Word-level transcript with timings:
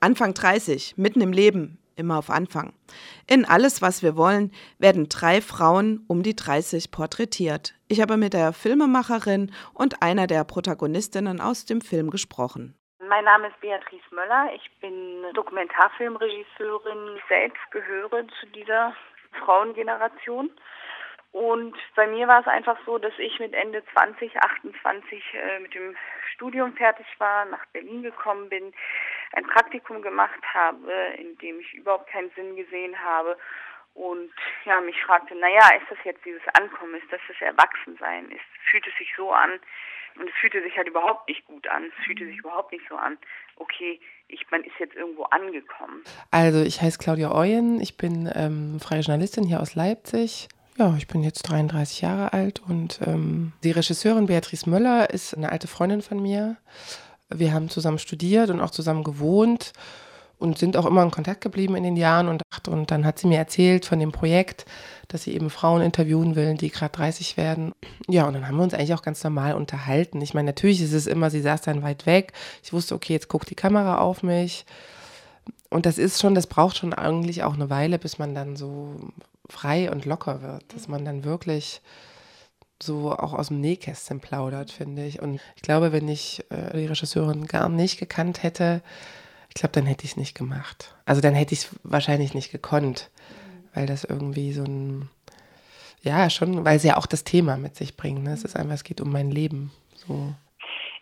Anfang 0.00 0.32
30, 0.32 0.94
mitten 0.96 1.20
im 1.20 1.32
Leben, 1.32 1.78
immer 1.96 2.18
auf 2.18 2.30
Anfang. 2.30 2.72
In 3.26 3.44
Alles, 3.44 3.82
was 3.82 4.02
wir 4.02 4.16
wollen, 4.16 4.52
werden 4.78 5.08
drei 5.08 5.40
Frauen 5.40 6.04
um 6.06 6.22
die 6.22 6.36
30 6.36 6.92
porträtiert. 6.92 7.74
Ich 7.88 8.00
habe 8.00 8.16
mit 8.16 8.32
der 8.32 8.52
Filmemacherin 8.52 9.52
und 9.74 10.00
einer 10.02 10.28
der 10.28 10.44
Protagonistinnen 10.44 11.40
aus 11.40 11.66
dem 11.66 11.80
Film 11.80 12.10
gesprochen. 12.10 12.76
Mein 13.00 13.24
Name 13.24 13.48
ist 13.48 13.60
Beatrice 13.60 14.14
Möller. 14.14 14.50
Ich 14.54 14.70
bin 14.80 15.24
Dokumentarfilmregisseurin. 15.34 17.18
Selbst 17.28 17.70
gehöre 17.72 18.24
zu 18.40 18.46
dieser 18.54 18.94
Frauengeneration. 19.44 20.50
Und 21.32 21.76
bei 21.94 22.06
mir 22.06 22.26
war 22.28 22.40
es 22.40 22.46
einfach 22.46 22.78
so, 22.86 22.98
dass 22.98 23.12
ich 23.18 23.38
mit 23.38 23.52
Ende 23.52 23.82
20, 23.92 24.36
28 24.36 25.22
äh, 25.34 25.60
mit 25.60 25.74
dem 25.74 25.96
Studium 26.34 26.72
fertig 26.74 27.06
war, 27.18 27.44
nach 27.46 27.64
Berlin 27.72 28.02
gekommen 28.02 28.48
bin, 28.48 28.72
ein 29.32 29.46
Praktikum 29.46 30.02
gemacht 30.02 30.40
habe, 30.54 30.92
in 31.18 31.36
dem 31.38 31.60
ich 31.60 31.74
überhaupt 31.74 32.10
keinen 32.10 32.30
Sinn 32.30 32.56
gesehen 32.56 32.98
habe 33.02 33.36
und 33.98 34.30
ja, 34.64 34.80
mich 34.80 34.96
fragte, 35.02 35.34
naja, 35.34 35.74
ist 35.74 35.90
das 35.90 35.98
jetzt 36.04 36.24
dieses 36.24 36.42
Ankommen, 36.54 36.94
ist 36.94 37.10
das 37.10 37.20
das 37.26 37.40
Erwachsensein, 37.40 38.30
ist, 38.30 38.46
fühlt 38.70 38.86
es 38.86 38.96
sich 38.96 39.08
so 39.16 39.32
an 39.32 39.58
und 40.20 40.28
es 40.28 40.34
fühlte 40.40 40.62
sich 40.62 40.76
halt 40.76 40.88
überhaupt 40.88 41.28
nicht 41.28 41.44
gut 41.46 41.66
an, 41.68 41.84
es 41.84 42.04
fühlte 42.04 42.24
sich 42.26 42.38
überhaupt 42.38 42.70
nicht 42.70 42.84
so 42.88 42.96
an, 42.96 43.18
okay, 43.56 44.00
ich, 44.28 44.48
man 44.50 44.62
ist 44.62 44.78
jetzt 44.78 44.94
irgendwo 44.94 45.24
angekommen. 45.24 46.04
Also 46.30 46.62
ich 46.62 46.80
heiße 46.80 46.98
Claudia 46.98 47.32
Euyen, 47.32 47.80
ich 47.80 47.96
bin 47.96 48.30
ähm, 48.34 48.78
freie 48.80 49.00
Journalistin 49.00 49.44
hier 49.44 49.60
aus 49.60 49.74
Leipzig. 49.74 50.48
Ja, 50.76 50.94
ich 50.96 51.08
bin 51.08 51.24
jetzt 51.24 51.42
33 51.42 52.02
Jahre 52.02 52.32
alt 52.32 52.62
und 52.68 53.00
ähm, 53.04 53.52
die 53.64 53.72
Regisseurin 53.72 54.26
Beatrice 54.26 54.70
Möller 54.70 55.10
ist 55.10 55.36
eine 55.36 55.50
alte 55.50 55.66
Freundin 55.66 56.02
von 56.02 56.22
mir. 56.22 56.56
Wir 57.30 57.52
haben 57.52 57.68
zusammen 57.68 57.98
studiert 57.98 58.50
und 58.50 58.60
auch 58.60 58.70
zusammen 58.70 59.04
gewohnt 59.04 59.72
und 60.38 60.58
sind 60.58 60.76
auch 60.76 60.86
immer 60.86 61.02
in 61.02 61.10
Kontakt 61.10 61.40
geblieben 61.40 61.74
in 61.74 61.82
den 61.82 61.96
Jahren. 61.96 62.28
Und, 62.28 62.42
und 62.68 62.90
dann 62.90 63.04
hat 63.04 63.18
sie 63.18 63.26
mir 63.26 63.38
erzählt 63.38 63.84
von 63.84 63.98
dem 63.98 64.12
Projekt, 64.12 64.66
dass 65.08 65.24
sie 65.24 65.34
eben 65.34 65.50
Frauen 65.50 65.82
interviewen 65.82 66.36
will, 66.36 66.54
die 66.54 66.70
gerade 66.70 66.92
30 66.92 67.36
werden. 67.36 67.72
Ja, 68.08 68.26
und 68.26 68.34
dann 68.34 68.46
haben 68.46 68.56
wir 68.56 68.62
uns 68.62 68.74
eigentlich 68.74 68.94
auch 68.94 69.02
ganz 69.02 69.22
normal 69.24 69.54
unterhalten. 69.54 70.20
Ich 70.20 70.34
meine, 70.34 70.46
natürlich 70.46 70.80
ist 70.80 70.92
es 70.92 71.06
immer, 71.06 71.30
sie 71.30 71.40
saß 71.40 71.62
dann 71.62 71.82
weit 71.82 72.06
weg. 72.06 72.32
Ich 72.62 72.72
wusste, 72.72 72.94
okay, 72.94 73.14
jetzt 73.14 73.28
guckt 73.28 73.50
die 73.50 73.56
Kamera 73.56 73.98
auf 73.98 74.22
mich. 74.22 74.64
Und 75.70 75.86
das 75.86 75.98
ist 75.98 76.20
schon, 76.20 76.34
das 76.34 76.46
braucht 76.46 76.76
schon 76.76 76.94
eigentlich 76.94 77.42
auch 77.42 77.54
eine 77.54 77.68
Weile, 77.68 77.98
bis 77.98 78.18
man 78.18 78.34
dann 78.34 78.56
so 78.56 78.96
frei 79.48 79.90
und 79.90 80.04
locker 80.04 80.40
wird, 80.42 80.62
dass 80.74 80.88
man 80.88 81.04
dann 81.04 81.24
wirklich 81.24 81.80
so 82.82 83.12
auch 83.12 83.32
aus 83.32 83.48
dem 83.48 83.60
Nähkästchen 83.60 84.20
plaudert, 84.20 84.70
finde 84.70 85.04
ich. 85.04 85.20
Und 85.20 85.40
ich 85.56 85.62
glaube, 85.62 85.92
wenn 85.92 86.08
ich 86.08 86.44
äh, 86.50 86.76
die 86.76 86.86
Regisseurin 86.86 87.46
gar 87.46 87.68
nicht 87.68 87.98
gekannt 87.98 88.42
hätte, 88.42 88.82
ich 89.48 89.54
glaube, 89.54 89.72
dann 89.72 89.86
hätte 89.86 90.04
ich 90.04 90.12
es 90.12 90.16
nicht 90.16 90.36
gemacht. 90.36 90.94
Also 91.04 91.20
dann 91.20 91.34
hätte 91.34 91.54
ich 91.54 91.60
es 91.60 91.80
wahrscheinlich 91.82 92.34
nicht 92.34 92.52
gekonnt, 92.52 93.10
weil 93.74 93.86
das 93.86 94.04
irgendwie 94.04 94.52
so 94.52 94.62
ein, 94.62 95.08
ja, 96.02 96.30
schon, 96.30 96.64
weil 96.64 96.78
sie 96.78 96.88
ja 96.88 96.96
auch 96.96 97.06
das 97.06 97.24
Thema 97.24 97.56
mit 97.56 97.74
sich 97.74 97.96
bringt. 97.96 98.22
Ne? 98.22 98.32
Es 98.32 98.44
ist 98.44 98.56
einfach, 98.56 98.74
es 98.74 98.84
geht 98.84 99.00
um 99.00 99.10
mein 99.10 99.30
Leben. 99.30 99.72
So. 99.94 100.34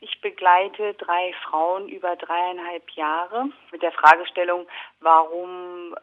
Ich 0.01 0.21
begleite 0.21 0.95
drei 0.95 1.33
Frauen 1.49 1.89
über 1.89 2.17
dreieinhalb 2.17 2.91
Jahre 2.91 3.47
mit 3.73 3.83
der 3.83 3.93
Fragestellung, 3.93 4.67
warum 5.01 5.95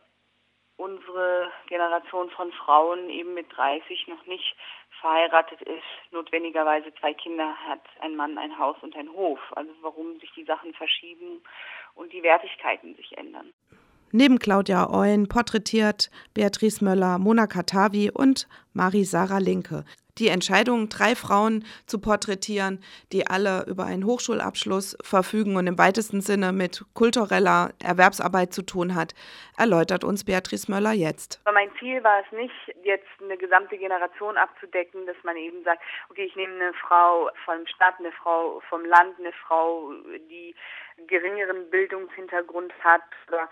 unsere 0.77 1.51
Generation 1.67 2.29
von 2.31 2.51
Frauen 2.51 3.09
eben 3.09 3.33
mit 3.33 3.45
30 3.55 4.07
noch 4.07 4.25
nicht 4.25 4.55
verheiratet 5.01 5.61
ist, 5.61 6.11
notwendigerweise 6.11 6.93
zwei 6.99 7.13
Kinder 7.13 7.55
hat, 7.67 7.81
ein 7.99 8.15
Mann, 8.15 8.37
ein 8.37 8.57
Haus 8.57 8.77
und 8.81 8.95
ein 8.95 9.11
Hof. 9.11 9.39
Also 9.55 9.71
warum 9.81 10.19
sich 10.19 10.31
die 10.35 10.45
Sachen 10.45 10.73
verschieben 10.73 11.41
und 11.95 12.13
die 12.13 12.23
Wertigkeiten 12.23 12.95
sich 12.95 13.17
ändern. 13.17 13.53
Neben 14.11 14.37
Claudia 14.37 14.89
Euen 14.91 15.27
porträtiert 15.27 16.11
Beatrice 16.35 16.83
Möller, 16.83 17.17
Mona 17.17 17.47
Katavi 17.47 18.11
und 18.11 18.47
Marie-Sarah 18.73 19.39
Linke 19.39 19.85
die 20.19 20.27
Entscheidung, 20.27 20.89
drei 20.89 21.15
Frauen 21.15 21.65
zu 21.85 21.99
porträtieren, 21.99 22.83
die 23.11 23.27
alle 23.27 23.65
über 23.67 23.85
einen 23.85 24.05
Hochschulabschluss 24.05 24.97
verfügen 25.01 25.55
und 25.55 25.67
im 25.67 25.77
weitesten 25.77 26.21
Sinne 26.21 26.51
mit 26.51 26.83
kultureller 26.93 27.71
Erwerbsarbeit 27.83 28.53
zu 28.53 28.61
tun 28.63 28.95
hat, 28.95 29.13
erläutert 29.57 30.03
uns 30.03 30.23
Beatrice 30.23 30.69
Möller 30.69 30.91
jetzt. 30.91 31.41
Mein 31.51 31.71
Ziel 31.79 32.03
war 32.03 32.21
es 32.25 32.31
nicht, 32.31 32.53
jetzt 32.83 33.07
eine 33.21 33.37
gesamte 33.37 33.77
Generation 33.77 34.37
abzudecken, 34.37 35.05
dass 35.05 35.17
man 35.23 35.37
eben 35.37 35.63
sagt, 35.63 35.81
okay, 36.09 36.25
ich 36.25 36.35
nehme 36.35 36.53
eine 36.55 36.73
Frau 36.73 37.29
vom 37.45 37.65
Stadt, 37.67 37.95
eine 37.99 38.11
Frau 38.11 38.61
vom 38.69 38.85
Land, 38.85 39.17
eine 39.19 39.33
Frau, 39.47 39.91
die 40.29 40.55
geringeren 41.07 41.69
Bildungshintergrund 41.69 42.73
hat 42.83 43.01
oder 43.27 43.49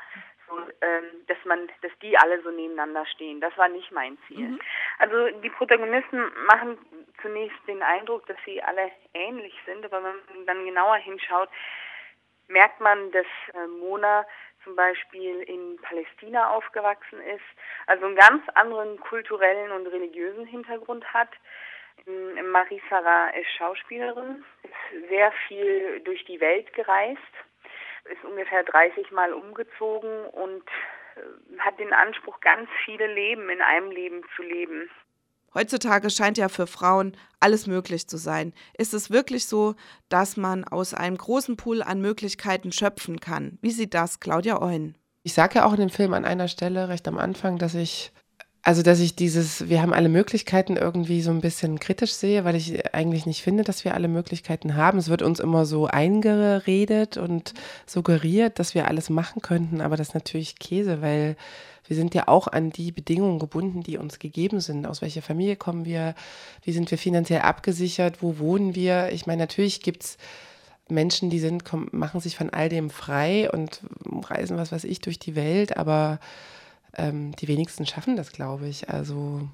so, 0.52 0.58
ähm, 0.82 1.26
dass 1.28 1.38
man, 1.46 1.70
dass 1.82 1.92
die 2.02 2.18
alle 2.18 2.42
so 2.42 2.52
nebeneinander 2.52 3.06
stehen. 3.06 3.42
Das 3.42 3.58
war 3.58 3.70
nicht 3.70 3.92
mein 3.92 4.18
Ziel. 4.28 4.50
Mhm. 4.50 4.60
Also 5.00 5.30
die 5.40 5.50
Protagonisten 5.50 6.22
machen 6.48 6.78
zunächst 7.22 7.58
den 7.68 7.82
Eindruck, 7.82 8.26
dass 8.28 8.38
sie 8.46 8.62
alle 8.62 8.92
ähnlich 9.14 9.54
sind, 9.66 9.86
aber 9.86 10.04
wenn 10.04 10.16
man 10.36 10.46
dann 10.46 10.66
genauer 10.66 10.98
hinschaut, 10.98 11.50
merkt 12.48 12.82
man, 12.82 13.12
dass 13.12 13.26
äh, 13.54 13.68
Mona 13.68 14.26
zum 14.64 14.76
Beispiel 14.76 15.42
in 15.42 15.80
Palästina 15.82 16.52
aufgewachsen 16.52 17.20
ist, 17.22 17.42
also 17.88 18.06
einen 18.06 18.16
ganz 18.16 18.44
anderen 18.54 19.00
kulturellen 19.00 19.72
und 19.72 19.88
religiösen 19.88 20.46
Hintergrund 20.46 21.06
hat. 21.14 21.30
Marie 22.06 22.82
Sarah 22.90 23.30
ist 23.30 23.50
Schauspielerin, 23.58 24.44
ist 24.64 25.10
sehr 25.10 25.32
viel 25.48 26.00
durch 26.02 26.24
die 26.26 26.40
Welt 26.40 26.72
gereist 26.74 27.20
ist 28.06 28.24
ungefähr 28.24 28.64
30 28.64 29.12
Mal 29.12 29.34
umgezogen 29.34 30.26
und 30.32 30.64
äh, 31.16 31.60
hat 31.60 31.80
den 31.80 31.94
Anspruch, 31.94 32.40
ganz 32.42 32.70
viele 32.86 33.08
Leben 33.14 33.50
in 33.50 33.62
einem 33.62 33.92
Leben 33.92 34.24
zu 34.36 34.44
leben. 34.44 34.90
Heutzutage 35.54 36.10
scheint 36.10 36.38
ja 36.38 36.48
für 36.48 36.66
Frauen 36.66 37.18
alles 37.42 37.68
möglich 37.68 38.08
zu 38.08 38.18
sein. 38.18 38.54
Ist 38.78 38.94
es 38.94 39.12
wirklich 39.12 39.48
so, 39.48 39.76
dass 40.08 40.38
man 40.38 40.64
aus 40.64 40.94
einem 40.94 41.18
großen 41.18 41.58
Pool 41.58 41.82
an 41.82 42.00
Möglichkeiten 42.00 42.72
schöpfen 42.72 43.20
kann? 43.20 43.58
Wie 43.62 43.72
sieht 43.72 43.94
das 43.94 44.22
Claudia 44.22 44.62
Eun? 44.62 44.96
Ich 45.24 45.34
sage 45.34 45.56
ja 45.56 45.66
auch 45.66 45.74
in 45.74 45.82
dem 45.82 45.90
Film 45.90 46.14
an 46.14 46.26
einer 46.26 46.48
Stelle 46.48 46.88
recht 46.88 47.08
am 47.08 47.18
Anfang, 47.18 47.58
dass 47.58 47.76
ich 47.76 48.14
also, 48.64 48.84
dass 48.84 49.00
ich 49.00 49.16
dieses, 49.16 49.70
wir 49.70 49.82
haben 49.82 49.94
alle 49.94 50.10
Möglichkeiten 50.10 50.78
irgendwie 50.78 51.22
so 51.22 51.32
ein 51.32 51.42
bisschen 51.42 51.80
kritisch 51.80 52.14
sehe, 52.14 52.46
weil 52.46 52.56
ich 52.56 52.94
eigentlich 52.94 53.26
nicht 53.26 53.42
finde, 53.42 53.64
dass 53.64 53.86
wir 53.86 53.96
alle 53.96 54.08
Möglichkeiten 54.08 54.76
haben. 54.76 55.00
Es 55.00 55.10
wird 55.10 55.24
uns 55.24 55.40
immer 55.40 55.66
so 55.66 55.88
eingeredet 55.88 57.18
und 57.18 57.56
suggeriert, 57.88 58.60
dass 58.60 58.76
wir 58.76 58.88
alles 58.88 59.10
machen 59.10 59.42
könnten, 59.42 59.82
aber 59.82 59.98
das 59.98 60.10
ist 60.10 60.14
natürlich 60.14 60.60
Käse, 60.60 61.02
weil 61.02 61.38
wir 61.88 61.96
sind 61.96 62.14
ja 62.14 62.28
auch 62.28 62.48
an 62.48 62.70
die 62.70 62.92
Bedingungen 62.92 63.40
gebunden, 63.40 63.82
die 63.82 63.98
uns 63.98 64.20
gegeben 64.20 64.60
sind. 64.60 64.86
Aus 64.86 65.02
welcher 65.02 65.24
Familie 65.24 65.56
kommen 65.56 65.84
wir? 65.84 66.14
Wie 66.64 66.72
sind 66.72 66.90
wir 66.92 67.00
finanziell 67.00 67.42
abgesichert? 67.42 68.22
Wo 68.22 68.38
wohnen 68.38 68.76
wir? 68.76 69.10
Ich 69.12 69.26
meine, 69.26 69.42
natürlich 69.42 69.82
gibt 69.82 70.04
es 70.04 70.18
Menschen, 70.88 71.32
die 71.32 71.40
sind, 71.40 71.64
machen 71.92 72.22
sich 72.22 72.36
von 72.36 72.52
all 72.52 72.70
dem 72.70 72.92
frei 72.92 73.50
und 73.52 73.82
reisen, 74.30 74.58
was 74.58 74.72
weiß 74.72 74.84
ich, 74.84 75.02
durch 75.02 75.18
die 75.18 75.36
Welt, 75.36 75.78
aber 75.78 76.20
ähm, 76.98 77.36
die 77.36 77.48
wenigsten 77.48 77.86
schaffen 77.86 78.16
das, 78.16 78.32
glaube 78.32 78.68
ich. 78.68 78.90
Also 78.90 79.48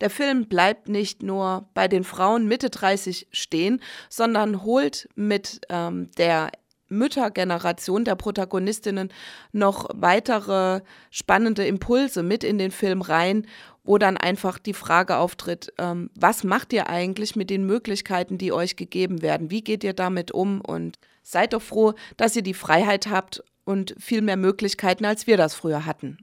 der 0.00 0.10
Film 0.10 0.46
bleibt 0.46 0.88
nicht 0.88 1.22
nur 1.22 1.68
bei 1.74 1.88
den 1.88 2.04
Frauen 2.04 2.46
Mitte 2.46 2.70
30 2.70 3.28
stehen, 3.32 3.80
sondern 4.08 4.62
holt 4.62 5.08
mit 5.14 5.60
ähm, 5.70 6.10
der 6.18 6.50
Müttergeneration 6.88 8.04
der 8.04 8.14
Protagonistinnen 8.14 9.12
noch 9.52 9.88
weitere 9.92 10.82
spannende 11.10 11.66
Impulse 11.66 12.22
mit 12.22 12.44
in 12.44 12.58
den 12.58 12.70
Film 12.70 13.02
rein, 13.02 13.46
wo 13.82 13.98
dann 13.98 14.16
einfach 14.16 14.58
die 14.58 14.74
Frage 14.74 15.16
auftritt, 15.16 15.72
ähm, 15.78 16.10
was 16.14 16.44
macht 16.44 16.72
ihr 16.72 16.88
eigentlich 16.88 17.36
mit 17.36 17.50
den 17.50 17.64
Möglichkeiten, 17.66 18.38
die 18.38 18.52
euch 18.52 18.76
gegeben 18.76 19.22
werden? 19.22 19.50
Wie 19.50 19.62
geht 19.62 19.84
ihr 19.84 19.94
damit 19.94 20.32
um? 20.32 20.60
Und 20.60 20.98
seid 21.22 21.54
doch 21.54 21.62
froh, 21.62 21.94
dass 22.16 22.36
ihr 22.36 22.42
die 22.42 22.54
Freiheit 22.54 23.08
habt 23.08 23.42
und 23.64 23.94
viel 23.98 24.22
mehr 24.22 24.36
Möglichkeiten, 24.36 25.04
als 25.04 25.26
wir 25.26 25.36
das 25.36 25.54
früher 25.54 25.86
hatten. 25.86 26.18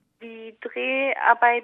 Dreharbeit 0.63 1.63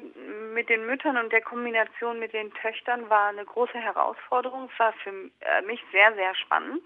mit 0.53 0.69
den 0.69 0.85
Müttern 0.85 1.17
und 1.17 1.31
der 1.31 1.41
Kombination 1.41 2.19
mit 2.19 2.33
den 2.33 2.53
Töchtern 2.55 3.09
war 3.09 3.29
eine 3.29 3.45
große 3.45 3.77
Herausforderung. 3.77 4.69
Es 4.71 4.79
war 4.79 4.93
für 4.93 5.09
äh, 5.09 5.61
mich 5.63 5.83
sehr, 5.91 6.13
sehr 6.15 6.35
spannend. 6.35 6.83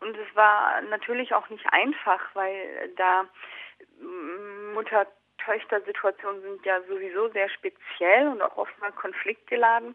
Und 0.00 0.16
es 0.16 0.36
war 0.36 0.80
natürlich 0.82 1.34
auch 1.34 1.48
nicht 1.48 1.64
einfach, 1.72 2.20
weil 2.34 2.92
da 2.96 3.24
Mutter-Töchter-Situationen 4.74 6.42
sind 6.42 6.66
ja 6.66 6.82
sowieso 6.82 7.28
sehr 7.28 7.48
speziell 7.48 8.28
und 8.28 8.42
auch 8.42 8.56
oft 8.56 8.78
mal 8.80 8.92
konfliktgeladen. 8.92 9.94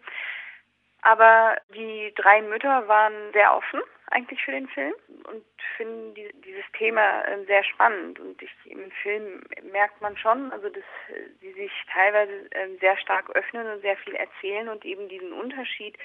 Aber 1.04 1.58
die 1.74 2.14
drei 2.16 2.42
Mütter 2.42 2.88
waren 2.88 3.32
sehr 3.34 3.56
offen 3.56 3.82
eigentlich 4.12 4.44
für 4.44 4.52
den 4.52 4.68
Film 4.68 4.94
und 5.26 5.44
finden 5.78 6.14
die, 6.14 6.30
dieses 6.46 6.66
Thema 6.78 7.22
äh, 7.24 7.44
sehr 7.46 7.64
spannend. 7.64 8.20
Und 8.20 8.42
ich, 8.42 8.52
im 8.66 8.92
Film 9.04 9.44
merkt 9.72 10.02
man 10.02 10.18
schon, 10.18 10.52
also 10.52 10.70
dass 10.70 10.84
äh, 11.10 11.30
sie 11.40 11.54
sich 11.54 11.72
teilweise 11.92 12.34
äh, 12.52 12.78
sehr 12.80 12.98
stark 12.98 13.30
öffnen 13.36 13.68
und 13.68 13.82
sehr 13.82 13.98
viel 13.98 14.16
erzählen 14.16 14.70
und 14.70 14.86
eben 14.86 15.08
diesen 15.10 15.34
Unterschied 15.34 15.98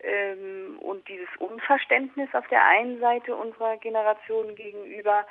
ähm, 0.00 0.78
und 0.80 1.06
dieses 1.08 1.28
Unverständnis 1.38 2.28
auf 2.34 2.46
der 2.48 2.64
einen 2.64 3.00
Seite 3.00 3.34
unserer 3.34 3.76
Generation 3.78 4.54
gegenüber 4.54 5.20
ähm, 5.20 5.26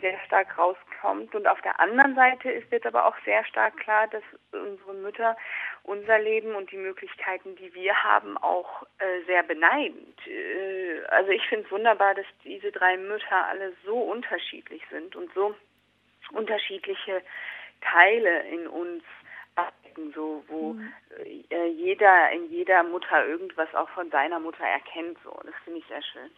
sehr 0.00 0.18
stark 0.26 0.56
rauskommt. 0.56 1.34
Und 1.34 1.46
auf 1.46 1.60
der 1.60 1.78
anderen 1.78 2.14
Seite 2.14 2.50
ist 2.50 2.70
jetzt 2.72 2.86
aber 2.86 3.06
auch 3.06 3.16
sehr 3.24 3.44
stark 3.44 3.76
klar, 3.76 4.08
dass 4.08 4.22
unsere 4.52 4.94
Mütter 4.94 5.36
unser 5.82 6.18
Leben 6.18 6.54
und 6.54 6.70
die 6.70 6.76
Möglichkeiten, 6.76 7.56
die 7.56 7.72
wir 7.74 8.02
haben, 8.02 8.36
auch 8.38 8.84
äh, 8.98 9.24
sehr 9.26 9.42
beneiden. 9.42 10.14
Äh, 10.26 11.00
also 11.08 11.30
ich 11.30 11.46
finde 11.48 11.66
es 11.66 11.70
wunderbar, 11.70 12.14
dass 12.14 12.26
diese 12.44 12.72
drei 12.72 12.96
Mütter 12.96 13.46
alle 13.46 13.72
so 13.84 13.96
unterschiedlich 13.96 14.82
sind 14.90 15.16
und 15.16 15.32
so 15.34 15.54
unterschiedliche 16.32 17.22
Teile 17.80 18.42
in 18.48 18.66
uns 18.66 19.02
abdecken, 19.54 20.12
so 20.14 20.44
wo 20.48 20.74
mhm. 20.74 20.92
äh, 21.50 21.66
jeder 21.68 22.30
in 22.32 22.50
jeder 22.50 22.82
Mutter 22.82 23.26
irgendwas 23.26 23.74
auch 23.74 23.88
von 23.90 24.10
seiner 24.10 24.40
Mutter 24.40 24.64
erkennt. 24.64 25.18
So, 25.24 25.38
das 25.44 25.54
finde 25.64 25.80
ich 25.80 25.86
sehr 25.86 26.02
schön 26.02 26.30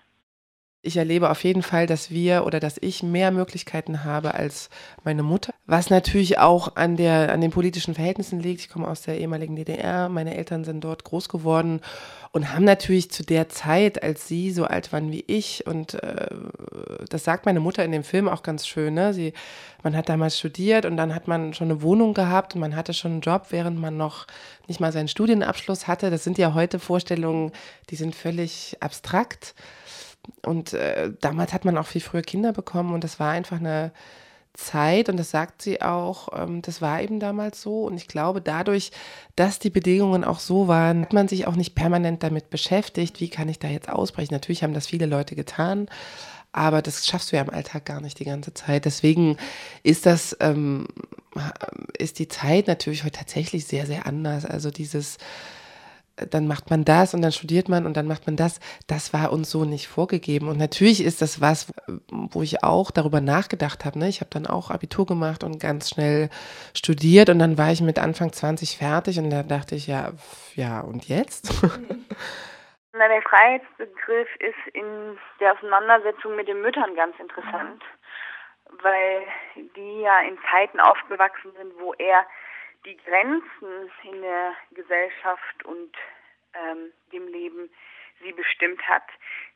ich 0.83 0.97
erlebe 0.97 1.29
auf 1.31 1.45
jeden 1.45 1.63
Fall, 1.63 1.87
dass 1.87 2.11
wir 2.11 2.47
oder 2.47 2.59
dass 2.59 2.79
ich 2.81 3.03
mehr 3.03 3.31
Möglichkeiten 3.31 4.03
habe 4.05 4.35
als 4.35 4.71
meine 5.05 5.23
Mutter, 5.23 5.53
was 5.67 5.91
natürlich 5.91 6.39
auch 6.39 6.77
an, 6.77 6.97
der, 6.97 7.33
an 7.33 7.43
den 7.43 7.51
politischen 7.51 7.95
Verhältnissen 7.95 8.41
liegt. 8.41 8.63
Ich 8.63 8.71
komme 8.71 8.89
aus 8.89 9.03
der 9.03 9.19
ehemaligen 9.19 9.57
DDR, 9.57 10.09
meine 10.09 10.37
Eltern 10.37 10.65
sind 10.65 10.83
dort 10.83 11.05
groß 11.05 11.29
geworden 11.29 11.81
und 12.33 12.55
haben 12.55 12.65
natürlich 12.65 13.11
zu 13.11 13.25
der 13.25 13.51
Zeit, 13.51 14.03
als 14.03 14.27
sie 14.27 14.53
so 14.53 14.65
alt 14.65 14.91
waren 14.93 15.13
wie 15.13 15.25
ich, 15.27 15.67
und 15.67 15.95
äh, 15.95 16.29
das 17.11 17.25
sagt 17.25 17.45
meine 17.45 17.61
Mutter 17.61 17.85
in 17.85 17.93
dem 17.93 18.05
Film 18.05 18.29
auch 18.29 18.43
ganz 18.43 18.67
schön, 18.67 18.95
ne? 18.95 19.13
sie, 19.13 19.35
man 19.83 19.95
hat 19.95 20.09
damals 20.09 20.39
studiert 20.39 20.87
und 20.87 20.97
dann 20.97 21.15
hat 21.15 21.29
man 21.29 21.53
schon 21.53 21.71
eine 21.71 21.83
Wohnung 21.83 22.15
gehabt 22.15 22.55
und 22.55 22.61
man 22.61 22.75
hatte 22.75 22.95
schon 22.95 23.13
einen 23.13 23.21
Job, 23.21 23.47
während 23.51 23.79
man 23.79 23.99
noch 23.99 24.27
nicht 24.67 24.81
mal 24.81 24.93
seinen 24.93 25.09
Studienabschluss 25.09 25.89
hatte. 25.89 26.11
Das 26.11 26.25
sind 26.25 26.39
ja 26.39 26.55
heute 26.55 26.79
Vorstellungen, 26.79 27.53
die 27.91 27.97
sind 27.97 28.15
völlig 28.15 28.77
abstrakt. 28.81 29.55
Und 30.45 30.73
äh, 30.73 31.13
damals 31.21 31.53
hat 31.53 31.65
man 31.65 31.79
auch 31.79 31.87
viel 31.87 32.01
früher 32.01 32.23
Kinder 32.23 32.53
bekommen 32.53 32.95
und 32.95 33.05
das 33.05 33.21
war 33.21 33.31
einfach 33.31 33.59
eine 33.59 33.93
Zeit 34.55 35.09
und 35.09 35.17
das 35.17 35.31
sagt 35.31 35.63
sie 35.63 35.81
auch, 35.81 36.29
ähm, 36.37 36.61
das 36.63 36.83
war 36.83 37.01
eben 37.01 37.21
damals 37.21 37.63
so 37.63 37.85
und 37.85 37.97
ich 37.97 38.09
glaube 38.09 38.41
dadurch, 38.41 38.91
dass 39.37 39.59
die 39.59 39.71
Bedingungen 39.71 40.25
auch 40.25 40.41
so 40.41 40.69
waren, 40.69 41.03
hat 41.03 41.13
man 41.13 41.29
sich 41.29 41.47
auch 41.47 41.57
nicht 41.57 41.75
permanent 41.75 42.23
damit 42.23 42.51
beschäftigt, 42.51 43.21
wie 43.21 43.31
kann 43.31 43.49
ich 43.49 43.59
da 43.59 43.69
jetzt 43.69 43.89
ausbrechen. 43.89 44.35
Natürlich 44.35 44.63
haben 44.63 44.75
das 44.75 44.89
viele 44.89 45.07
Leute 45.07 45.37
getan, 45.37 45.89
aber 46.53 46.83
das 46.83 47.07
schaffst 47.07 47.31
du 47.31 47.37
ja 47.37 47.43
im 47.43 47.51
Alltag 47.51 47.85
gar 47.85 48.01
nicht 48.01 48.19
die 48.19 48.25
ganze 48.25 48.53
Zeit. 48.53 48.85
Deswegen 48.85 49.37
ist 49.83 50.05
das, 50.05 50.37
ähm, 50.41 50.89
ist 51.97 52.19
die 52.19 52.29
Zeit 52.29 52.67
natürlich 52.67 53.05
heute 53.05 53.19
tatsächlich 53.19 53.67
sehr, 53.67 53.87
sehr 53.87 54.07
anders. 54.07 54.45
Also 54.45 54.71
dieses 54.71 55.19
dann 56.31 56.47
macht 56.47 56.71
man 56.71 56.85
das 56.85 57.15
und 57.15 57.23
dann 57.23 57.33
studiert 57.33 57.69
man 57.69 57.87
und 57.87 57.97
dann 57.97 58.07
macht 58.07 58.27
man 58.27 58.37
das. 58.37 58.61
Das 58.89 59.13
war 59.13 59.33
uns 59.33 59.51
so 59.51 59.65
nicht 59.65 59.89
vorgegeben. 59.89 60.49
Und 60.49 60.59
natürlich 60.59 61.05
ist 61.05 61.23
das 61.23 61.41
was, 61.41 61.73
wo 62.09 62.43
ich 62.43 62.63
auch 62.63 62.91
darüber 62.91 63.21
nachgedacht 63.21 63.85
habe. 63.85 63.99
Ne? 63.99 64.09
Ich 64.09 64.21
habe 64.21 64.31
dann 64.31 64.47
auch 64.47 64.71
Abitur 64.71 65.07
gemacht 65.07 65.45
und 65.45 65.61
ganz 65.61 65.91
schnell 65.91 66.31
studiert 66.75 67.29
und 67.31 67.39
dann 67.39 67.59
war 67.59 67.71
ich 67.73 67.81
mit 67.81 67.99
Anfang 67.99 68.33
20 68.33 68.79
fertig 68.79 69.19
und 69.19 69.31
da 69.31 69.43
dachte 69.43 69.75
ich, 69.75 69.87
ja, 69.87 70.13
ja, 70.55 70.81
und 70.81 71.09
jetzt? 71.09 71.51
Na, 72.93 73.07
der 73.07 73.23
Freiheitsbegriff 73.23 74.29
ist 74.41 74.75
in 74.75 75.17
der 75.39 75.53
Auseinandersetzung 75.53 76.35
mit 76.35 76.49
den 76.49 76.61
Müttern 76.61 76.95
ganz 76.97 77.19
interessant, 77.21 77.83
weil 78.83 79.23
die 79.77 80.01
ja 80.01 80.21
in 80.21 80.37
Zeiten 80.51 80.81
aufgewachsen 80.81 81.53
sind, 81.57 81.73
wo 81.79 81.95
er 81.95 82.27
die 82.85 82.97
Grenzen 82.97 83.91
in 84.05 84.23
der 84.23 84.55
Gesellschaft 84.73 85.65
und 85.65 85.95
ähm, 86.55 86.93
dem 87.13 87.29
Leben 87.29 87.71
sie 88.23 88.33
bestimmt 88.33 88.87
hat, 88.87 89.05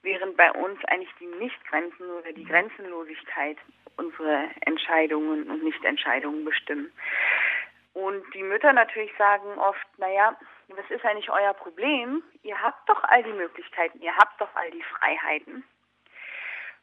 während 0.03 0.37
bei 0.37 0.51
uns 0.53 0.83
eigentlich 0.87 1.13
die 1.21 1.27
Nichtgrenzen 1.27 2.11
oder 2.11 2.33
die 2.33 2.45
Grenzenlosigkeit 2.45 3.59
unsere 3.97 4.49
Entscheidungen 4.63 5.51
und 5.51 5.63
Nichtentscheidungen 5.63 6.45
bestimmen. 6.45 6.93
Und 7.93 8.25
die 8.35 8.43
Mütter 8.43 8.73
natürlich 8.73 9.13
sagen 9.17 9.57
oft, 9.59 9.87
naja, 9.99 10.37
was 10.69 10.91
ist 10.91 11.05
eigentlich 11.05 11.31
euer 11.31 11.55
Problem? 11.55 12.23
Ihr 12.43 12.61
habt 12.61 12.89
doch 12.89 13.03
all 13.05 13.23
die 13.23 13.33
Möglichkeiten, 13.33 14.01
ihr 14.01 14.17
habt 14.17 14.41
doch 14.41 14.55
all 14.57 14.71
die 14.73 14.83
Freiheiten. 14.83 15.65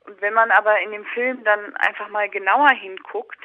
Und 0.06 0.22
wenn 0.22 0.34
man 0.34 0.52
aber 0.52 0.80
in 0.80 0.92
dem 0.92 1.06
Film 1.06 1.44
dann 1.44 1.76
einfach 1.76 2.08
mal 2.10 2.30
genauer 2.30 2.70
hinguckt, 2.70 3.44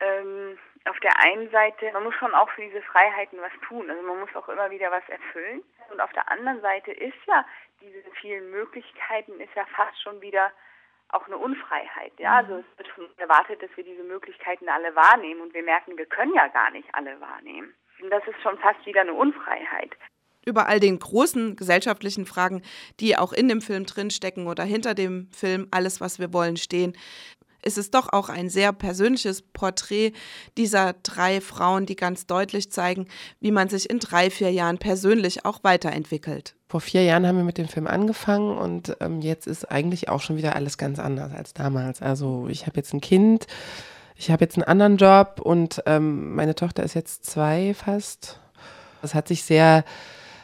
ähm, 0.00 0.58
auf 0.88 0.98
der 1.00 1.18
einen 1.20 1.50
Seite, 1.50 1.90
man 1.92 2.04
muss 2.04 2.14
schon 2.14 2.34
auch 2.34 2.48
für 2.50 2.62
diese 2.62 2.82
Freiheiten 2.82 3.38
was 3.40 3.52
tun. 3.66 3.90
Also 3.90 4.02
man 4.02 4.20
muss 4.20 4.34
auch 4.34 4.48
immer 4.48 4.70
wieder 4.70 4.90
was 4.90 5.08
erfüllen. 5.08 5.62
Und 5.90 6.00
auf 6.00 6.12
der 6.12 6.30
anderen 6.30 6.60
Seite 6.60 6.92
ist 6.92 7.18
ja 7.26 7.44
diese 7.80 8.02
vielen 8.20 8.50
Möglichkeiten 8.50 9.40
ist 9.40 9.54
ja 9.54 9.66
fast 9.76 10.00
schon 10.02 10.20
wieder 10.20 10.50
auch 11.10 11.26
eine 11.26 11.36
Unfreiheit. 11.36 12.12
Ja, 12.18 12.36
also 12.38 12.54
mhm. 12.54 12.60
es 12.60 12.78
wird 12.78 12.88
von 12.88 13.04
uns 13.04 13.18
erwartet, 13.18 13.62
dass 13.62 13.70
wir 13.76 13.84
diese 13.84 14.02
Möglichkeiten 14.02 14.68
alle 14.68 14.94
wahrnehmen 14.96 15.40
und 15.40 15.54
wir 15.54 15.62
merken, 15.62 15.96
wir 15.96 16.06
können 16.06 16.34
ja 16.34 16.48
gar 16.48 16.70
nicht 16.70 16.88
alle 16.94 17.20
wahrnehmen. 17.20 17.74
Und 18.02 18.10
das 18.10 18.26
ist 18.26 18.40
schon 18.42 18.58
fast 18.58 18.84
wieder 18.86 19.02
eine 19.02 19.14
Unfreiheit 19.14 19.92
über 20.46 20.68
all 20.68 20.78
den 20.78 20.98
großen 20.98 21.56
gesellschaftlichen 21.56 22.24
Fragen, 22.24 22.62
die 23.00 23.18
auch 23.18 23.32
in 23.32 23.48
dem 23.48 23.60
Film 23.60 23.84
drinstecken 23.84 24.46
oder 24.46 24.62
hinter 24.62 24.94
dem 24.94 25.28
Film 25.32 25.66
Alles, 25.72 26.00
was 26.00 26.20
wir 26.20 26.32
wollen, 26.32 26.56
stehen, 26.56 26.96
ist 27.66 27.78
es 27.78 27.90
doch 27.90 28.12
auch 28.12 28.28
ein 28.28 28.48
sehr 28.48 28.72
persönliches 28.72 29.42
Porträt 29.42 30.12
dieser 30.56 30.94
drei 31.02 31.40
Frauen, 31.40 31.84
die 31.84 31.96
ganz 31.96 32.26
deutlich 32.26 32.70
zeigen, 32.70 33.06
wie 33.40 33.50
man 33.50 33.68
sich 33.68 33.90
in 33.90 33.98
drei, 33.98 34.30
vier 34.30 34.52
Jahren 34.52 34.78
persönlich 34.78 35.44
auch 35.44 35.64
weiterentwickelt. 35.64 36.54
Vor 36.68 36.80
vier 36.80 37.04
Jahren 37.04 37.26
haben 37.26 37.36
wir 37.36 37.44
mit 37.44 37.58
dem 37.58 37.68
Film 37.68 37.86
angefangen 37.86 38.56
und 38.56 38.96
ähm, 39.00 39.20
jetzt 39.20 39.46
ist 39.46 39.70
eigentlich 39.70 40.08
auch 40.08 40.20
schon 40.20 40.36
wieder 40.36 40.56
alles 40.56 40.78
ganz 40.78 40.98
anders 40.98 41.32
als 41.32 41.52
damals. 41.52 42.02
Also 42.02 42.48
ich 42.48 42.66
habe 42.66 42.76
jetzt 42.76 42.92
ein 42.94 43.00
Kind, 43.00 43.46
ich 44.16 44.30
habe 44.30 44.44
jetzt 44.44 44.56
einen 44.56 44.64
anderen 44.64 44.96
Job 44.96 45.40
und 45.42 45.82
ähm, 45.86 46.34
meine 46.34 46.54
Tochter 46.54 46.82
ist 46.82 46.94
jetzt 46.94 47.26
zwei 47.26 47.74
fast. 47.74 48.40
Das 49.02 49.14
hat 49.14 49.28
sich 49.28 49.44
sehr 49.44 49.84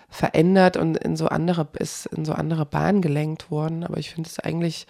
verändert 0.09 0.77
und 0.77 0.99
in 0.99 1.17
so 1.17 1.27
andere, 1.29 1.67
ist 1.79 2.07
in 2.07 2.25
so 2.25 2.33
andere 2.35 2.67
Bahnen 2.67 3.01
gelenkt 3.01 3.51
worden. 3.51 3.83
Aber 3.83 3.97
ich 3.97 4.11
finde 4.11 4.29
es 4.29 4.39
eigentlich 4.39 4.87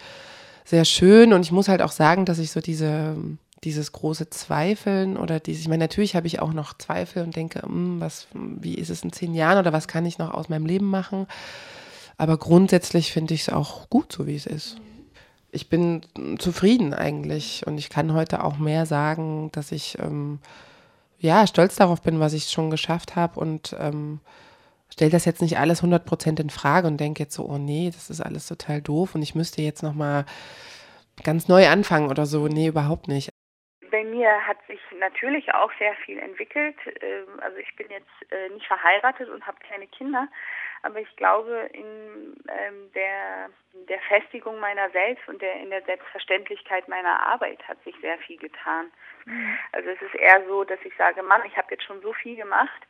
sehr 0.65 0.85
schön 0.85 1.33
und 1.33 1.41
ich 1.41 1.51
muss 1.51 1.67
halt 1.67 1.81
auch 1.81 1.91
sagen, 1.91 2.25
dass 2.25 2.39
ich 2.39 2.51
so 2.51 2.61
diese 2.61 3.15
dieses 3.63 3.91
große 3.91 4.29
Zweifeln 4.29 5.17
oder 5.17 5.39
dieses, 5.39 5.61
ich 5.61 5.67
meine, 5.67 5.85
natürlich 5.85 6.15
habe 6.15 6.27
ich 6.27 6.41
auch 6.41 6.53
noch 6.53 6.77
Zweifel 6.77 7.23
und 7.23 7.35
denke, 7.35 7.61
hm, 7.61 7.99
was, 7.99 8.27
wie 8.33 8.75
ist 8.75 8.89
es 8.89 9.03
in 9.03 9.13
zehn 9.13 9.33
Jahren 9.33 9.57
oder 9.57 9.73
was 9.73 9.87
kann 9.87 10.05
ich 10.05 10.17
noch 10.17 10.33
aus 10.33 10.49
meinem 10.49 10.65
Leben 10.65 10.89
machen? 10.89 11.27
Aber 12.17 12.37
grundsätzlich 12.37 13.11
finde 13.11 13.33
ich 13.33 13.41
es 13.41 13.49
auch 13.49 13.89
gut, 13.89 14.11
so 14.11 14.27
wie 14.27 14.35
es 14.35 14.45
ist. 14.45 14.77
Ich 15.51 15.69
bin 15.69 16.01
zufrieden 16.39 16.93
eigentlich 16.93 17.65
und 17.65 17.77
ich 17.77 17.89
kann 17.89 18.13
heute 18.13 18.43
auch 18.43 18.57
mehr 18.57 18.85
sagen, 18.85 19.49
dass 19.51 19.71
ich 19.71 19.97
ähm, 19.99 20.39
ja 21.19 21.47
stolz 21.47 21.75
darauf 21.75 22.01
bin, 22.01 22.19
was 22.19 22.33
ich 22.33 22.49
schon 22.49 22.69
geschafft 22.69 23.15
habe 23.15 23.39
und 23.39 23.75
ähm, 23.79 24.19
stelle 24.93 25.11
das 25.11 25.25
jetzt 25.25 25.41
nicht 25.41 25.57
alles 25.57 25.83
100% 25.83 26.39
in 26.39 26.49
Frage 26.49 26.87
und 26.87 26.99
denke 26.99 27.23
jetzt 27.23 27.33
so, 27.33 27.43
oh 27.45 27.57
nee, 27.57 27.89
das 27.91 28.09
ist 28.09 28.21
alles 28.21 28.47
total 28.47 28.81
doof 28.81 29.15
und 29.15 29.23
ich 29.23 29.33
müsste 29.35 29.61
jetzt 29.61 29.81
nochmal 29.81 30.25
ganz 31.23 31.47
neu 31.47 31.67
anfangen 31.67 32.09
oder 32.09 32.25
so. 32.25 32.47
Nee, 32.47 32.67
überhaupt 32.67 33.07
nicht. 33.07 33.29
Bei 33.89 34.03
mir 34.03 34.29
hat 34.47 34.57
sich 34.67 34.79
natürlich 34.99 35.53
auch 35.53 35.71
sehr 35.79 35.93
viel 36.05 36.19
entwickelt. 36.19 36.75
Ähm, 37.01 37.39
also 37.41 37.57
ich 37.57 37.75
bin 37.75 37.87
jetzt 37.89 38.31
äh, 38.31 38.49
nicht 38.49 38.65
verheiratet 38.67 39.29
und 39.29 39.45
habe 39.45 39.57
keine 39.67 39.87
Kinder, 39.87 40.27
aber 40.83 40.99
ich 40.99 41.15
glaube, 41.15 41.69
in 41.73 42.35
ähm, 42.47 42.91
der, 42.93 43.49
der 43.87 43.99
Festigung 44.01 44.59
meiner 44.59 44.89
selbst 44.91 45.27
und 45.27 45.41
der, 45.41 45.55
in 45.55 45.69
der 45.71 45.83
Selbstverständlichkeit 45.83 46.87
meiner 46.87 47.25
Arbeit 47.27 47.67
hat 47.67 47.83
sich 47.83 47.95
sehr 48.01 48.17
viel 48.19 48.37
getan. 48.37 48.91
Mhm. 49.25 49.57
Also 49.71 49.89
es 49.89 50.01
ist 50.01 50.15
eher 50.15 50.45
so, 50.47 50.63
dass 50.63 50.79
ich 50.83 50.93
sage, 50.97 51.23
Mann, 51.23 51.41
ich 51.45 51.57
habe 51.57 51.67
jetzt 51.71 51.83
schon 51.83 52.01
so 52.01 52.13
viel 52.13 52.35
gemacht, 52.35 52.81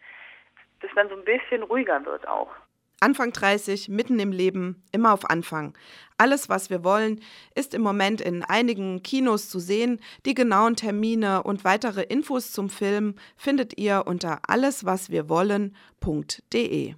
dann 0.95 1.09
so 1.09 1.15
ein 1.15 1.25
bisschen 1.25 1.63
ruhiger 1.63 2.05
wird 2.05 2.27
auch. 2.27 2.51
Anfang 2.99 3.33
30, 3.33 3.89
mitten 3.89 4.19
im 4.19 4.31
Leben, 4.31 4.83
immer 4.93 5.13
auf 5.13 5.29
Anfang. 5.29 5.77
Alles, 6.17 6.47
was 6.47 6.69
wir 6.69 6.85
wollen, 6.85 7.19
ist 7.53 7.73
im 7.73 7.81
Moment 7.81 8.21
in 8.21 8.45
einigen 8.45 9.03
Kinos 9.03 9.49
zu 9.49 9.59
sehen. 9.59 9.99
Die 10.25 10.33
genauen 10.33 10.77
Termine 10.77 11.43
und 11.43 11.65
weitere 11.65 12.03
Infos 12.03 12.53
zum 12.53 12.69
Film 12.69 13.15
findet 13.35 13.77
ihr 13.77 14.03
unter 14.05 14.39
alleswaswirwollen.de. 14.47 16.95